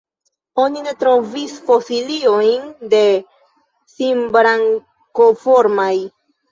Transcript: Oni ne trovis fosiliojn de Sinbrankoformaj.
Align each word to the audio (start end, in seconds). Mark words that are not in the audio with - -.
Oni 0.61 0.79
ne 0.85 0.93
trovis 1.03 1.59
fosiliojn 1.67 2.73
de 2.97 3.03
Sinbrankoformaj. 3.95 5.95